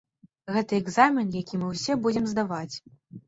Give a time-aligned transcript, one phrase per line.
[0.55, 2.75] Гэта экзамен, які мы ўсе будзем здаваць.